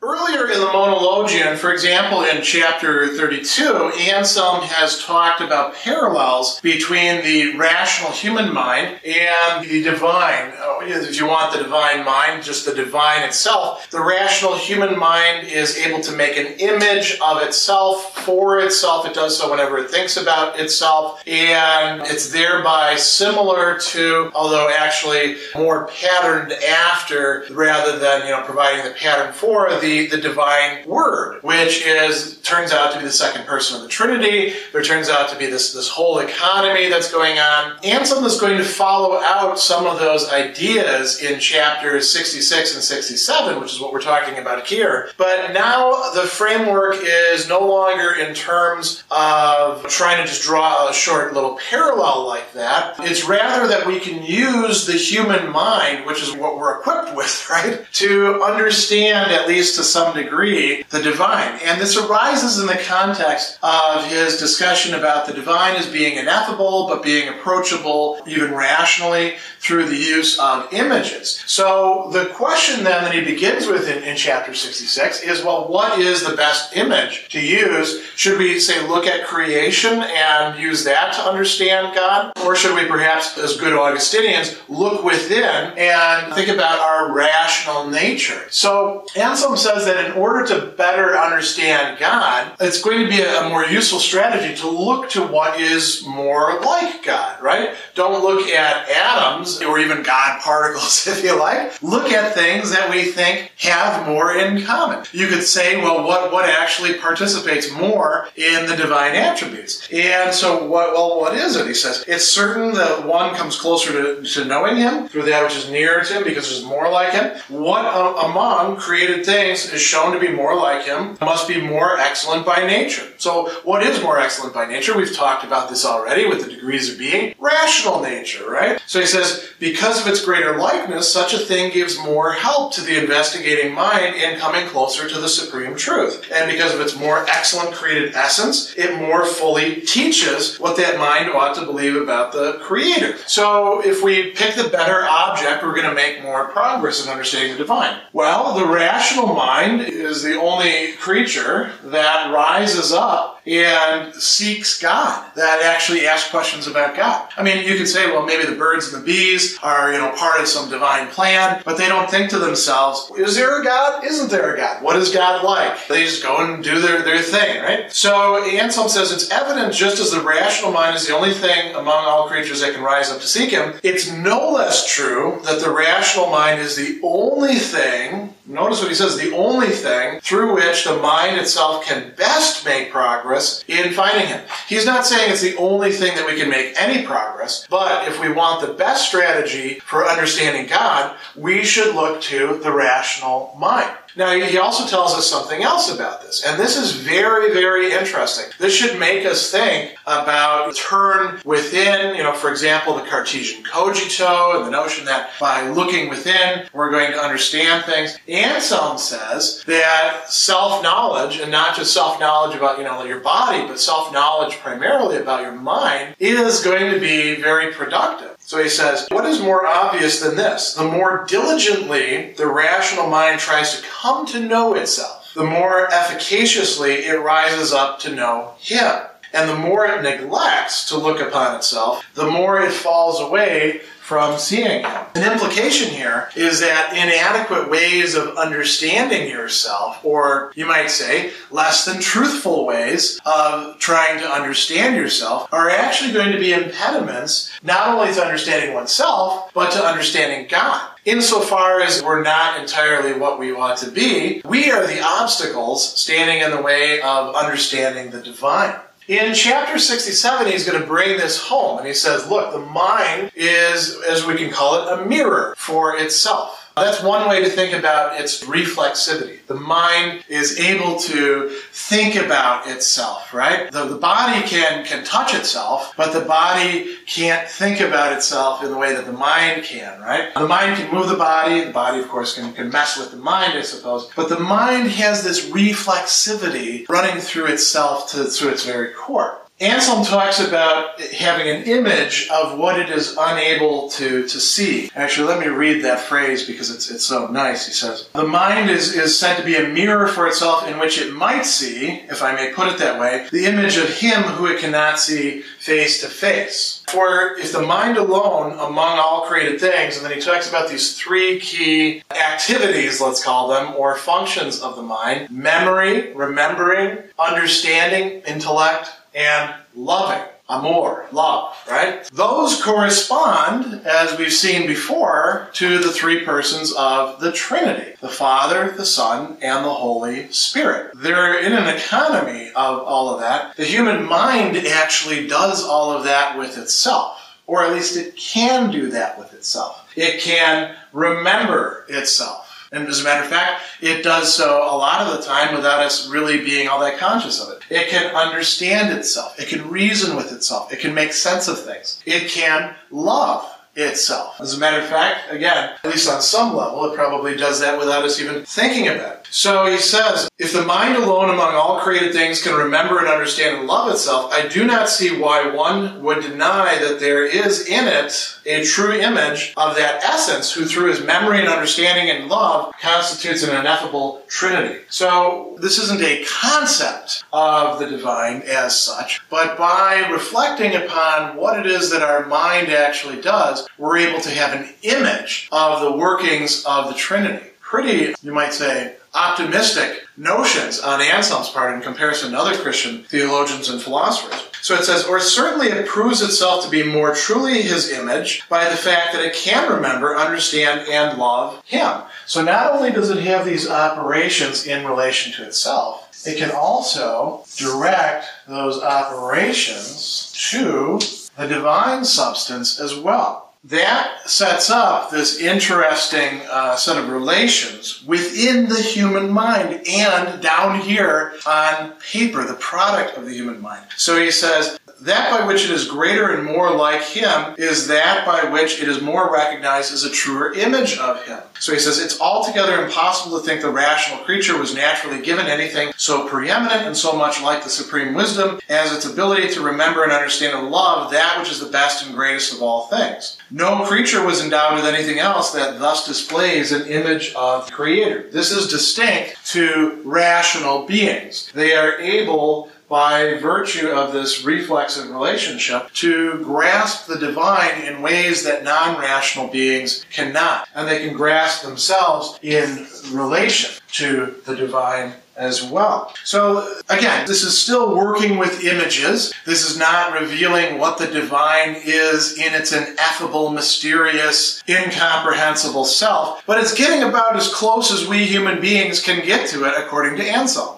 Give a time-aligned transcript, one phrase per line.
[0.00, 7.24] Earlier in the Monologion, for example, in chapter 32, Anselm has talked about parallels between
[7.24, 10.52] the rational human mind and the divine.
[10.58, 15.48] Oh, if you want the divine mind, just the divine itself, the rational human mind
[15.48, 19.04] is able to make an image of itself for itself.
[19.04, 25.38] It does so whenever it thinks about itself, and it's thereby similar to, although actually
[25.56, 30.86] more patterned after rather than, you know, providing the pattern for the the, the divine
[30.86, 34.54] word, which is turns out to be the second person of the Trinity.
[34.72, 37.78] There turns out to be this, this whole economy that's going on.
[37.84, 43.60] Anselm is going to follow out some of those ideas in chapters 66 and 67,
[43.60, 45.10] which is what we're talking about here.
[45.16, 50.94] But now the framework is no longer in terms of trying to just draw a
[50.94, 52.96] short little parallel like that.
[53.00, 57.48] It's rather that we can use the human mind, which is what we're equipped with,
[57.50, 61.58] right, to understand at least to some degree the divine.
[61.64, 66.86] And this arises in the context of his discussion about the divine as being ineffable,
[66.88, 71.42] but being approachable even rationally through the use of images.
[71.46, 75.98] So the question then that he begins with in, in chapter 66 is well, what
[75.98, 78.04] is the best image to use?
[78.16, 82.32] Should we say look at creation and use that to understand God?
[82.44, 88.42] Or should we perhaps, as good Augustinians, look within and think about our rational nature?
[88.50, 93.48] So Anselm says that in order to better understand God, it's going to be a
[93.48, 97.74] more useful strategy to look to what is more like God, right?
[97.94, 101.82] Don't look at atoms or even God particles, if you like.
[101.82, 105.04] Look at things that we think have more in common.
[105.12, 109.88] You could say, well, what, what actually participates more in the divine attributes?
[109.92, 111.66] And so, what, well, what is it?
[111.66, 115.56] He says, it's certain that one comes closer to, to knowing him through that which
[115.56, 117.36] is nearer to him because it's more like him.
[117.48, 117.84] What
[118.24, 122.66] among created things is shown to be more like him must be more excellent by
[122.66, 123.06] nature.
[123.18, 124.96] So, what is more excellent by nature?
[124.96, 127.34] We've talked about this already with the degrees of being.
[127.38, 128.80] Rational nature, right?
[128.86, 132.80] So he says, because of its greater likeness, such a thing gives more help to
[132.80, 136.30] the investigating mind in coming closer to the supreme truth.
[136.32, 141.30] And because of its more excellent created essence, it more fully teaches what that mind
[141.30, 143.18] ought to believe about the Creator.
[143.26, 147.52] So, if we pick the better object, we're going to make more progress in understanding
[147.52, 148.00] the divine.
[148.12, 149.47] Well, the rational mind
[149.80, 156.94] is the only creature that rises up and seeks God, that actually asks questions about
[156.94, 157.30] God.
[157.36, 160.10] I mean, you could say, well, maybe the birds and the bees are, you know,
[160.16, 164.04] part of some divine plan, but they don't think to themselves, is there a God?
[164.04, 164.82] Isn't there a God?
[164.82, 165.86] What is God like?
[165.88, 167.90] They just go and do their, their thing, right?
[167.90, 172.04] So Anselm says it's evident just as the rational mind is the only thing among
[172.04, 175.70] all creatures that can rise up to seek him, it's no less true that the
[175.70, 180.84] rational mind is the only thing, notice what he says, the only thing through which
[180.84, 183.37] the mind itself can best make progress
[183.68, 184.42] in finding Him.
[184.68, 188.20] He's not saying it's the only thing that we can make any progress, but if
[188.20, 193.96] we want the best strategy for understanding God, we should look to the rational mind.
[194.16, 198.46] Now, he also tells us something else about this, and this is very, very interesting.
[198.58, 204.56] This should make us think about turn within, you know, for example, the Cartesian cogito
[204.56, 208.18] and the notion that by looking within, we're going to understand things.
[208.26, 213.66] Anselm says that self knowledge, and not just self knowledge about, you know, your body,
[213.66, 218.36] but self knowledge primarily about your mind, is going to be very productive.
[218.40, 220.74] So he says, What is more obvious than this?
[220.74, 227.04] The more diligently the rational mind tries to come to know itself, the more efficaciously
[227.06, 229.02] it rises up to know him.
[229.32, 234.38] And the more it neglects to look upon itself, the more it falls away from
[234.38, 235.06] seeing him.
[235.14, 241.84] An implication here is that inadequate ways of understanding yourself, or you might say less
[241.84, 247.88] than truthful ways of trying to understand yourself, are actually going to be impediments not
[247.88, 250.88] only to understanding oneself, but to understanding God.
[251.04, 256.40] Insofar as we're not entirely what we ought to be, we are the obstacles standing
[256.40, 258.74] in the way of understanding the divine.
[259.08, 263.32] In chapter 67, he's going to bring this home, and he says, Look, the mind
[263.34, 266.67] is, as we can call it, a mirror for itself.
[266.84, 269.44] That's one way to think about its reflexivity.
[269.46, 273.70] The mind is able to think about itself, right?
[273.70, 278.70] The, the body can, can touch itself, but the body can't think about itself in
[278.70, 280.32] the way that the mind can, right?
[280.34, 283.16] The mind can move the body, the body, of course, can, can mess with the
[283.16, 288.64] mind, I suppose, but the mind has this reflexivity running through itself to, through its
[288.64, 289.40] very core.
[289.60, 294.88] Anselm talks about having an image of what it is unable to, to see.
[294.94, 297.66] Actually, let me read that phrase because it's, it's so nice.
[297.66, 301.00] He says, The mind is, is said to be a mirror for itself in which
[301.00, 304.46] it might see, if I may put it that way, the image of him who
[304.46, 306.84] it cannot see face to face.
[306.88, 310.96] For if the mind alone among all created things, and then he talks about these
[310.96, 318.92] three key activities, let's call them, or functions of the mind memory, remembering, understanding, intellect,
[319.14, 320.26] and loving.
[320.50, 322.08] Amor, love, right?
[322.10, 328.70] Those correspond, as we've seen before, to the three persons of the Trinity the Father,
[328.70, 330.92] the Son, and the Holy Spirit.
[330.96, 333.56] They're in an economy of all of that.
[333.56, 338.70] The human mind actually does all of that with itself, or at least it can
[338.70, 339.92] do that with itself.
[339.96, 342.47] It can remember itself.
[342.70, 345.80] And as a matter of fact, it does so a lot of the time without
[345.80, 347.62] us really being all that conscious of it.
[347.70, 349.38] It can understand itself.
[349.40, 350.72] It can reason with itself.
[350.72, 352.02] It can make sense of things.
[352.04, 354.40] It can love itself.
[354.40, 357.78] As a matter of fact, again, at least on some level, it probably does that
[357.78, 359.17] without us even thinking about it.
[359.30, 363.56] So he says, if the mind alone among all created things can remember and understand
[363.56, 367.86] and love itself, I do not see why one would deny that there is in
[367.86, 372.72] it a true image of that essence who through his memory and understanding and love
[372.80, 374.80] constitutes an ineffable trinity.
[374.88, 381.58] So this isn't a concept of the divine as such, but by reflecting upon what
[381.58, 385.92] it is that our mind actually does, we're able to have an image of the
[385.92, 387.47] workings of the Trinity.
[387.68, 393.68] Pretty, you might say, optimistic notions on Anselm's part in comparison to other Christian theologians
[393.68, 394.48] and philosophers.
[394.62, 398.70] So it says, or certainly it proves itself to be more truly his image by
[398.70, 402.00] the fact that it can remember, understand, and love him.
[402.24, 407.44] So not only does it have these operations in relation to itself, it can also
[407.58, 411.00] direct those operations to
[411.36, 418.68] the divine substance as well that sets up this interesting uh, set of relations within
[418.68, 423.84] the human mind and down here on paper, the product of the human mind.
[423.96, 428.26] So he says, that by which it is greater and more like him is that
[428.26, 431.40] by which it is more recognized as a truer image of him.
[431.60, 435.92] So he says it's altogether impossible to think the rational creature was naturally given anything
[435.96, 440.12] so preeminent and so much like the supreme wisdom as its ability to remember and
[440.12, 443.38] understand and love that which is the best and greatest of all things.
[443.50, 448.30] No creature was endowed with anything else that thus displays an image of the Creator.
[448.30, 451.50] This is distinct to rational beings.
[451.54, 458.44] They are able by virtue of this reflexive relationship to grasp the divine in ways
[458.44, 460.68] that non rational beings cannot.
[460.74, 466.12] And they can grasp themselves in relation to the divine as well.
[466.24, 469.32] So again, this is still working with images.
[469.46, 476.58] This is not revealing what the divine is in its ineffable, mysterious, incomprehensible self, but
[476.58, 480.24] it's getting about as close as we human beings can get to it according to
[480.24, 480.77] Anselm.